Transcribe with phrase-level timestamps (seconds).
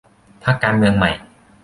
[0.43, 1.11] พรรคการเมืองใหม่